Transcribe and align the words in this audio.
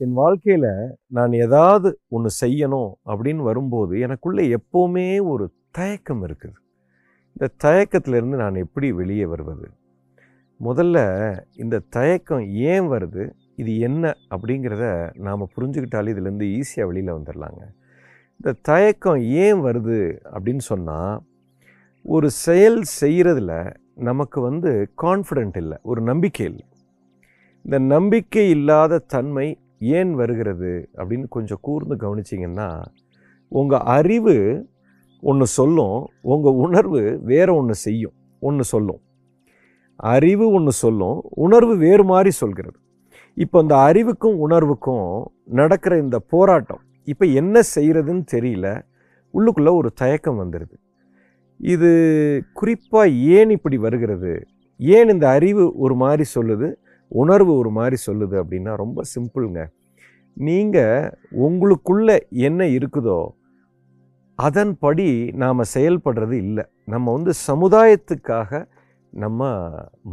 என் 0.00 0.12
வாழ்க்கையில் 0.12 0.70
நான் 1.16 1.32
ஏதாவது 1.44 1.88
ஒன்று 2.08 2.30
செய்யணும் 2.42 2.90
அப்படின்னு 3.10 3.42
வரும்போது 3.48 3.94
எனக்குள்ளே 4.06 4.44
எப்போவுமே 4.58 5.06
ஒரு 5.32 5.44
தயக்கம் 5.70 6.22
இருக்குது. 6.26 6.56
இந்த 7.36 7.48
தயக்கத்திலிருந்து 7.64 8.36
நான் 8.36 8.62
எப்படி 8.64 8.88
வெளியே 8.92 9.26
வருவது? 9.26 9.66
முதல்ல 10.60 10.98
இந்த 11.54 11.82
தயக்கம் 11.96 12.44
ஏன் 12.70 12.86
வருது? 12.94 13.24
இது 13.62 13.72
என்ன 13.78 14.14
அப்படிங்கிறத 14.34 14.84
நாம் 15.26 15.52
புரிஞ்சுக்கிட்டாலே 15.56 16.12
இதுலேருந்து 16.14 16.48
ஈஸியாக 16.58 16.88
வெளியில் 16.90 17.16
வந்துடலாங்க 17.18 17.62
இந்த 18.40 18.50
தயக்கம் 18.62 19.20
ஏன் 19.44 19.60
வருது 19.60 20.00
அப்படின்னு 20.34 20.64
சொன்னால் 20.72 21.14
ஒரு 22.04 22.28
செயல் 22.46 22.80
செய்கிறதுல 23.00 23.52
நமக்கு 24.08 24.38
வந்து 24.40 24.70
கான்ஃபிடென்ட் 25.02 25.56
இல்லை 25.56 25.78
ஒரு 25.82 26.00
நம்பிக்கை 26.00 26.44
இல்லை. 26.46 26.66
இந்த 27.64 27.78
நம்பிக்கை 27.94 28.44
இல்லாத 28.50 28.98
தன்மை 29.14 29.48
ஏன் 29.78 30.14
வருகிறது 30.14 30.88
அப்படின்னு 30.96 31.26
கொஞ்சம் 31.28 31.58
கூர்ந்து 31.60 31.94
கவனிச்சிங்கன்னா 31.96 32.68
உங்கள் 33.48 33.86
அறிவு 33.96 34.66
ஒன்று 35.20 35.46
சொல்லும் 35.46 36.10
உங்கள் 36.20 36.52
உணர்வு 36.52 37.20
வேறு 37.22 37.54
ஒன்று 37.54 37.74
செய்யும் 37.74 38.14
ஒன்று 38.40 38.64
சொல்லும். 38.64 39.00
அறிவு 39.96 40.52
ஒன்று 40.52 40.72
சொல்லும் 40.72 41.18
உணர்வு 41.30 41.76
வேறு 41.76 42.04
மாதிரி 42.04 42.30
சொல்கிறது. 42.30 42.78
இப்போ 43.34 43.60
இந்த 43.60 43.76
அறிவுக்கும் 43.76 44.38
உணர்வுக்கும் 44.38 45.08
நடக்கிற 45.44 45.98
இந்த 45.98 46.18
போராட்டம் 46.18 46.82
இப்போ 47.04 47.26
என்ன 47.26 47.60
செய்கிறதுன்னு 47.74 48.24
தெரியல 48.32 48.68
உள்ளுக்குள்ளே 49.34 49.72
ஒரு 49.76 49.90
தயக்கம் 49.92 50.40
வந்துடுது 50.42 50.76
இது 51.60 51.90
குறிப்பாக 52.52 53.08
ஏன் 53.08 53.50
இப்படி 53.50 53.78
வருகிறது? 53.78 54.46
ஏன் 54.76 55.08
இந்த 55.08 55.28
அறிவு 55.28 55.76
ஒரு 55.76 55.94
மாதிரி 55.94 56.24
சொல்லுது? 56.34 56.68
உணர்வு 57.12 57.52
ஒரு 57.60 57.70
மாதிரி 57.78 57.96
சொல்லுது 58.06 58.36
அப்படின்னா 58.42 58.72
ரொம்ப 58.84 59.02
சிம்பிளுங்க. 59.14 59.60
நீங்கள் 60.36 61.12
உங்களுக்குள்ளே 61.46 62.16
என்ன 62.48 62.60
இருக்குதோ 62.76 63.20
அதன்படி 64.38 65.06
நாம் 65.42 65.70
செயல்படுறது 65.74 66.34
இல்லை. 66.44 66.64
நம்ம 66.92 67.12
வந்து 67.16 67.32
சமுதாயத்துக்காக 67.48 68.60
நம்ம 69.12 69.48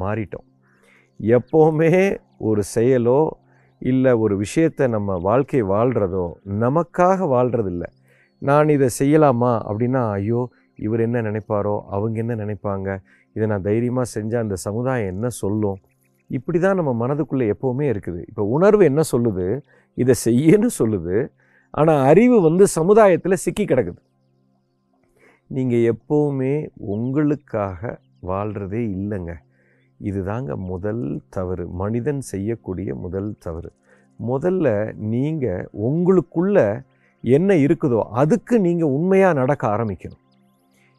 மாறிட்டோம். 0.03 0.47
எப்போவுமே 1.19 1.91
ஒரு 2.49 2.61
செயலோ 2.75 3.19
இல்லை 3.81 4.11
ஒரு 4.23 4.35
விஷயத்தை 4.43 4.85
நம்ம 4.95 5.17
வாழ்க்கை 5.27 5.61
வாழ்கிறதோ 5.73 6.25
நமக்காக 6.63 7.27
வாழ்கிறதில்ல 7.35 7.85
நான் 8.41 8.73
இதை 8.75 8.87
செய்யலாமா 8.99 9.51
அப்படின்னா 9.69 10.01
ஐயோ 10.15 10.41
இவர் 10.79 11.01
என்ன 11.07 11.17
நினைப்பாரோ 11.27 11.75
அவங்க 11.95 12.17
என்ன 12.23 12.33
நினைப்பாங்க? 12.43 12.87
இதை 13.35 13.45
நான் 13.51 13.67
தைரியமாக 13.69 14.07
செஞ்சால் 14.15 14.43
அந்த 14.45 14.57
சமுதாயம் 14.65 15.11
என்ன 15.13 15.27
சொல்லும்? 15.41 15.77
இப்படி 16.29 16.59
தான் 16.59 16.77
நம்ம 16.79 16.91
மனதுக்குள்ளே 17.01 17.47
எப்போவுமே 17.53 17.85
இருக்குது. 17.93 18.21
இப்போ 18.29 18.43
உணர்வு 18.43 18.83
என்ன 18.85 19.01
சொல்லுது? 19.11 19.47
இதை 19.93 20.15
செய்யன்னு 20.25 20.69
சொல்லுது. 20.79 21.15
ஆனால் 21.71 22.05
அறிவு 22.05 22.41
வந்து 22.41 22.67
சமுதாயத்தில் 22.67 23.41
சிக்கி 23.43 23.65
கிடக்குது. 23.65 24.01
நீங்கள் 25.47 25.85
எப்போவுமே 25.93 26.53
உங்களுக்காக 26.95 27.99
வாழ்கிறதே 28.29 28.81
இல்லைங்க. 28.97 29.33
இதுதாங்க 29.99 30.55
முதல் 30.55 31.21
தவறு. 31.29 31.67
மனிதன் 31.67 32.21
செய்யக்கூடிய 32.31 32.95
முதல் 32.95 33.35
தவறு. 33.39 33.69
முதல்ல 34.19 34.67
நீங்கள் 35.13 35.69
உங்களுக்குள்ள 35.87 36.83
என்ன 37.23 37.53
இருக்குதோ 37.55 38.01
அதுக்கு 38.21 38.59
நீங்கள் 38.59 38.93
உண்மையாக 38.97 39.39
நடக்க 39.41 39.63
ஆரம்பிக்கணும். 39.75 40.21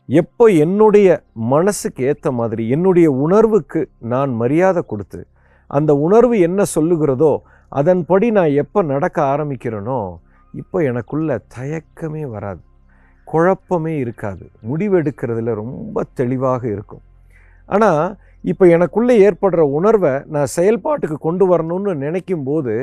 எப்போ 0.09 0.45
என்னுடைய 0.65 1.09
மனசுக்கு 1.53 2.03
ஏற்ற 2.11 2.31
மாதிரி 2.33 2.69
என்னுடைய 2.69 3.09
உணர்வுக்கு 3.25 3.81
நான் 4.12 4.33
மரியாதை 4.43 4.83
கொடுத்து 4.87 5.21
அந்த 5.71 5.97
உணர்வு 6.07 6.37
என்ன 6.39 6.62
சொல்லுகிறதோ 6.75 7.33
அதன்படி 7.73 8.27
நான் 8.31 8.53
எப்போ 8.62 8.83
நடக்க 8.83 9.19
ஆரம்பிக்கிறேனோ 9.23 9.99
இப்போ 10.55 10.83
எனக்குள்ள 10.83 11.31
தயக்கமே 11.57 12.23
வராது. 12.34 12.61
குழப்பமே 13.29 13.93
இருக்காது. 13.99 14.45
முடிவெடுக்கிறதுல 14.69 15.55
ரொம்ப 15.55 16.05
தெளிவாக 16.15 16.62
இருக்கும். 16.69 17.03
ஆனால் 17.69 18.16
இப்போ 18.45 18.65
எனக்குள்ளே 18.66 19.15
ஏற்படுற 19.27 19.61
உணர்வை 19.78 20.12
நான் 20.34 20.53
செயல்பாட்டுக்கு 20.56 21.16
கொண்டு 21.27 21.45
வரணும்னு 21.53 21.95
நினைக்கும் 22.05 22.47
போது 22.49 22.75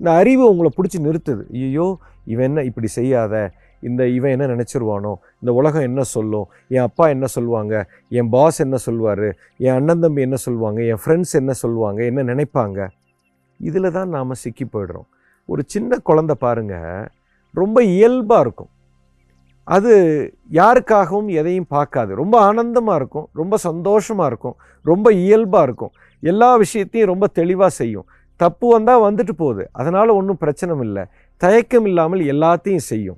இந்த 0.00 0.10
அறிவு 0.20 0.44
உங்களை 0.50 0.70
பிடிச்சி 0.76 0.98
நிறுத்துது. 1.06 1.42
ஐயோ 1.52 1.86
இவன் 2.24 2.46
என்ன 2.50 2.62
இப்படி 2.62 2.86
செய்யாத? 2.86 3.34
இந்த 3.80 4.08
இவன் 4.08 4.40
என்ன 4.40 4.46
நினச்சிருவானோ? 4.46 5.14
இந்த 5.34 5.52
உலகம் 5.52 5.82
என்ன 5.82 6.02
சொல்லும்? 6.02 6.46
என் 6.68 6.80
அப்பா 6.80 7.08
என்ன 7.08 7.26
சொல்லுவாங்க? 7.26 7.90
என் 8.08 8.28
பாஸ் 8.28 8.60
என்ன 8.60 8.76
சொல்லுவார்? 8.76 9.36
என் 9.56 9.74
அண்ணன் 9.74 10.00
தம்பி 10.00 10.20
என்ன 10.20 10.36
சொல்லுவாங்க? 10.36 10.82
என் 10.82 10.98
ஃப்ரெண்ட்ஸ் 11.04 11.32
என்ன 11.32 11.52
சொல்லுவாங்க? 11.52 12.04
என்ன 12.04 12.22
நினைப்பாங்க? 12.22 12.88
இதில் 13.58 13.90
தான் 13.90 14.08
நாம் 14.08 14.34
சிக்கி 14.34 14.64
போயிடுறோம். 14.64 15.08
ஒரு 15.44 15.62
சின்ன 15.66 15.98
குழந்த 16.06 16.30
பாருங்க. 16.30 17.08
ரொம்ப 17.52 17.82
இயல்பாக 17.82 18.40
இருக்கும். 18.40 18.68
அது 19.64 19.92
யாருக்காகவும் 20.52 21.26
எதையும் 21.26 21.66
பார்க்காது. 21.68 22.14
ரொம்ப 22.14 22.40
ஆனந்தமாக 22.40 22.96
இருக்கும். 22.96 23.28
ரொம்ப 23.32 23.56
சந்தோஷமாக 23.56 24.26
இருக்கும். 24.26 24.56
ரொம்ப 24.82 25.12
இயல்பாக 25.12 25.64
இருக்கும். 25.64 25.90
எல்லா 26.20 26.56
விஷயத்தையும் 26.56 27.10
ரொம்ப 27.10 27.26
தெளிவாக 27.26 27.70
செய்யும். 27.70 28.06
தப்பு 28.36 28.70
வந்தால் 28.70 29.14
வந்துட்டு 29.14 29.30
போகுது. 29.36 29.68
அதனால் 29.72 30.08
ஒன்றும் 30.08 30.36
பிரச்சனை 30.36 30.78
இல்லை. 30.78 31.04
தயக்கம் 31.36 31.84
இல்லாமல் 31.84 32.20
எல்லாத்தையும் 32.20 32.86
செய்யும். 32.92 33.16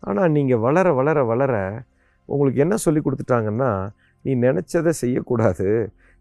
ஆனால் 0.00 0.32
நீங்கள் 0.36 0.62
வளர 0.66 0.92
வளர 0.92 1.24
வளர 1.24 1.54
உங்களுக்கு 2.28 2.60
என்ன 2.60 2.74
சொல்லி 2.76 3.00
கொடுத்துட்டாங்கன்னா 3.02 3.70
நீ 4.24 4.32
நினச்சதை 4.46 4.92
செய்யக்கூடாது. 5.02 5.68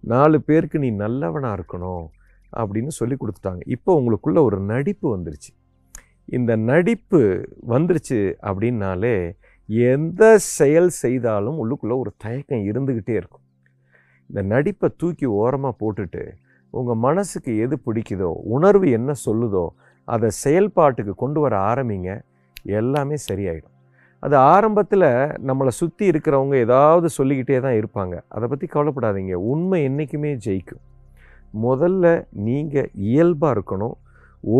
நாலு 0.04 0.38
பேருக்கு 0.42 0.78
நீ 0.80 0.90
நல்லவனாக 1.04 1.58
இருக்கணும். 1.58 2.06
அப்படின்னு 2.54 2.92
சொல்லி 3.00 3.16
கொடுத்துட்டாங்க. 3.16 3.62
இப்போ 3.66 3.92
உங்களுக்குள்ள 4.00 4.40
ஒரு 4.44 4.58
நடிப்பு 4.72 5.08
வந்துருச்சு. 5.16 5.52
இந்த 6.38 6.52
நடிப்பு 6.70 7.22
வந்துருச்சு 7.68 8.20
அப்படின்னாலே 8.50 9.16
எந்த 9.92 10.24
செயல் 10.58 10.90
செய்தாலும் 11.04 11.58
உள்ளுக்குள்ளே 11.62 11.96
ஒரு 12.04 12.12
தயக்கம் 12.18 12.64
இருந்துக்கிட்டே 12.70 13.16
இருக்கும். 13.22 13.46
இந்த 14.30 14.42
நடிப்பை 14.54 14.88
தூக்கி 14.98 15.26
ஓரமாக 15.42 15.74
போட்டுட்டு 15.82 16.24
உங்கள் 16.74 17.02
மனசுக்கு 17.06 17.52
எது 17.66 17.76
பிடிக்குதோ 17.86 18.32
உணர்வு 18.56 18.88
என்ன 18.98 19.12
சொல்லுதோ 19.26 19.66
அதை 20.08 20.30
செயல்பாட்டுக்கு 20.44 21.14
கொண்டு 21.16 21.40
வர 21.40 21.54
ஆரம்பிங்க. 21.70 22.12
எல்லாமே 22.78 23.18
சரியாயிடும். 23.30 23.76
அது 24.24 24.36
ஆரம்பத்தில் 24.54 25.08
நம்மளை 25.50 25.72
சுற்றி 25.80 26.06
இருக்கிறவங்க 26.12 26.56
ஏதாவது 26.66 27.08
சொல்லிக்கிட்டே 27.18 27.58
தான் 27.66 27.78
இருப்பாங்க. 27.80 28.16
அதை 28.36 28.46
பற்றி 28.52 28.68
கவலைப்படாதீங்க. 28.74 29.36
உண்மை 29.52 29.80
என்றைக்குமே 29.90 30.32
ஜெயிக்கும். 30.46 30.84
முதல்ல 31.66 32.06
நீங்கள் 32.48 32.90
இயல்பாக 33.10 33.56
இருக்கணும். 33.56 33.96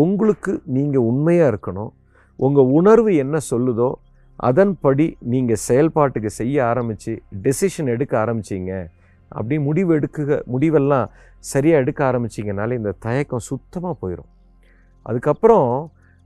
உங்களுக்கு 0.02 0.52
நீங்கள் 0.76 1.06
உண்மையாக 1.10 1.50
இருக்கணும். 1.52 1.90
உங்கள் 2.38 2.70
உணர்வு 2.78 3.12
என்ன 3.24 3.36
சொல்லுதோ 3.50 3.90
அதன்படி 4.48 5.06
நீங்கள் 5.32 5.62
செயல்பாட்டுக்கு 5.66 6.30
செய்ய 6.40 6.56
ஆரம்பித்து 6.70 7.12
டெசிஷன் 7.44 7.90
எடுக்க 7.94 8.12
ஆரம்பிச்சிங்க. 8.24 8.74
அப்படி 9.30 9.56
முடிவு 9.66 9.90
எடுக்க 9.96 10.36
முடிவெல்லாம் 10.52 11.08
சரியாக 11.50 11.82
எடுக்க 11.82 12.00
ஆரம்பிச்சிங்கனாலே 12.10 12.78
இந்த 12.80 12.92
தயக்கம் 13.06 13.48
சுத்தமாக 13.50 13.94
போயிடும் 14.02 14.30
அதுக்கப்புறம் 15.06 15.68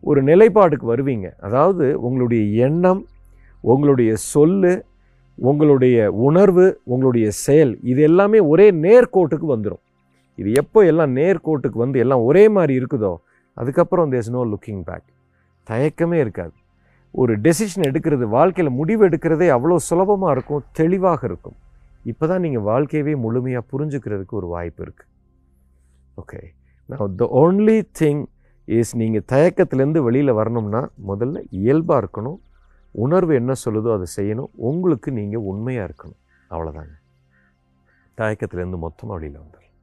ஒரு 0.09 0.21
நிலைப்பாடுக்கு 0.29 0.87
வருவீங்க. 0.93 1.27
அதாவது 1.47 1.87
உங்களுடைய 2.07 2.43
எண்ணம் 2.67 3.03
உங்களுடைய 3.65 4.13
சொல்லு 4.33 4.73
உங்களுடைய 5.39 5.97
உணர்வு 6.27 6.67
உங்களுடைய 6.95 7.29
செயல் 7.45 7.73
இது 7.91 8.01
எல்லாமே 8.09 8.41
ஒரே 8.53 8.67
நேர்கோட்டுக்கு 8.85 9.47
வந்துடும் 9.55 9.83
இது 10.39 10.51
எப்போ 10.63 10.81
எல்லாம் 10.91 11.13
நேர்கோட்டுக்கு 11.21 11.79
வந்து 11.85 11.99
எல்லாம் 12.05 12.25
ஒரே 12.29 12.45
மாதிரி 12.57 12.75
இருக்குதோ 12.81 13.13
அதுக்கப்புறம் 13.57 14.13
தேர்ஸ் 14.13 14.31
நோ 14.37 14.43
லுக்கிங் 14.53 14.85
பேக் 14.89 15.09
தயக்கமே 15.67 16.19
இருக்காது. 16.25 16.55
ஒரு 17.15 17.33
டெசிஷன் 17.45 17.87
எடுக்கிறது 17.89 18.25
வாழ்க்கையில் 18.37 18.77
முடிவு 18.79 19.03
எடுக்கிறதே 19.09 19.49
அவ்வளோ 19.57 19.77
சுலபமாக 19.89 20.35
இருக்கும் 20.37 20.65
தெளிவாக 20.81 21.21
இருக்கும். 21.29 21.57
இப்போ 22.13 22.25
தான் 22.31 22.43
நீங்கள் 22.45 22.67
வாழ்க்கையவே 22.71 23.15
முழுமையாக 23.25 23.69
புரிஞ்சுக்கிறதுக்கு 23.73 24.35
ஒரு 24.41 24.49
வாய்ப்பு 24.55 24.83
இருக்குது 24.87 25.11
ஓகே 26.23 26.41
நான் 26.89 27.15
த 27.23 27.29
ஓன்லி 27.43 27.79
திங் 28.01 28.23
இஸ் 28.65 28.97
நீங்கள் 28.97 29.27
தயக்கத்துலேருந்து 29.33 29.99
வெளியில் 29.99 30.33
வரணும்னா 30.33 30.81
முதல்ல 31.09 31.43
இயல்பாக 31.51 32.01
இருக்கணும். 32.03 32.39
உணர்வு 32.95 33.35
என்ன 33.35 33.53
சொல்லுதோ 33.65 33.93
அதை 33.97 34.07
செய்யணும். 34.17 34.51
உங்களுக்கு 34.69 35.13
நீங்கள் 35.13 35.47
உண்மையாக 35.51 35.89
இருக்கணும். 35.89 36.21
அவ்வளோதாங்க 36.51 36.95
தயக்கத்துலேருந்து 38.19 38.79
மொத்தமாக 38.79 39.19
வெளியில் 39.19 39.41
வந்துடும் 39.43 39.74